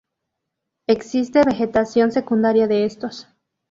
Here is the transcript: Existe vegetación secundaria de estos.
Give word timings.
Existe 0.87 1.43
vegetación 1.45 2.11
secundaria 2.11 2.65
de 2.65 2.85
estos. 2.85 3.27